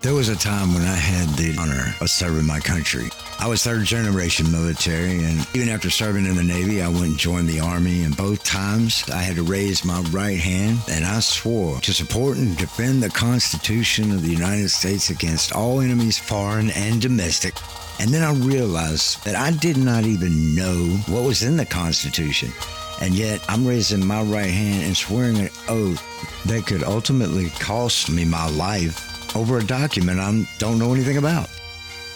[0.00, 3.08] There was a time when I had the honor of serving my country.
[3.40, 7.18] I was third generation military, and even after serving in the Navy, I went and
[7.18, 8.04] joined the Army.
[8.04, 12.36] And both times I had to raise my right hand, and I swore to support
[12.36, 17.56] and defend the Constitution of the United States against all enemies, foreign and domestic.
[17.98, 20.76] And then I realized that I did not even know
[21.08, 22.52] what was in the Constitution.
[23.00, 26.00] And yet I'm raising my right hand and swearing an oath
[26.44, 31.48] that could ultimately cost me my life over a document I don't know anything about.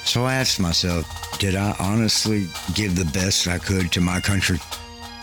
[0.04, 1.06] So I asked myself,
[1.38, 4.58] did I honestly give the best I could to my country?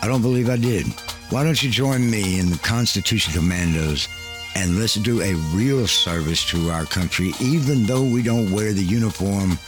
[0.02, 0.86] I don't believe I did.
[1.30, 4.08] Why don't you join me in the Constitution Commandos
[4.56, 8.82] and let's do a real service to our country, even though we don't wear the
[8.82, 9.58] uniform?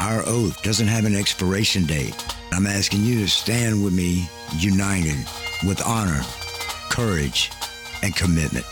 [0.00, 2.16] Our oath doesn't have an expiration date.
[2.52, 5.18] I'm asking you to stand with me, united
[5.66, 6.22] with honor,
[6.90, 7.50] courage,
[8.02, 8.64] and commitment.